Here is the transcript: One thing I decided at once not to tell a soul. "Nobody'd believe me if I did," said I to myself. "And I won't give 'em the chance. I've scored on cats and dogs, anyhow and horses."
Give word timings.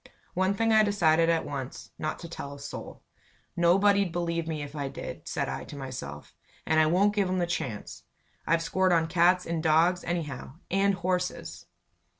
One 0.33 0.55
thing 0.55 0.73
I 0.73 0.81
decided 0.81 1.29
at 1.29 1.45
once 1.45 1.91
not 1.99 2.17
to 2.17 2.27
tell 2.27 2.55
a 2.55 2.59
soul. 2.59 3.03
"Nobody'd 3.55 4.11
believe 4.11 4.47
me 4.47 4.63
if 4.63 4.75
I 4.75 4.87
did," 4.87 5.27
said 5.27 5.47
I 5.47 5.63
to 5.65 5.75
myself. 5.75 6.33
"And 6.65 6.79
I 6.79 6.87
won't 6.87 7.13
give 7.13 7.29
'em 7.29 7.37
the 7.37 7.45
chance. 7.45 8.01
I've 8.47 8.63
scored 8.63 8.93
on 8.93 9.05
cats 9.05 9.45
and 9.45 9.61
dogs, 9.61 10.03
anyhow 10.03 10.55
and 10.71 10.95
horses." 10.95 11.67